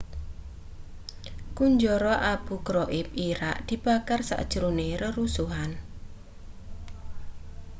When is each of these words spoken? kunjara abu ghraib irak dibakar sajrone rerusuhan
kunjara 1.57 2.13
abu 2.33 2.55
ghraib 2.67 3.07
irak 3.29 3.57
dibakar 3.67 4.19
sajrone 4.29 4.87
rerusuhan 5.01 5.71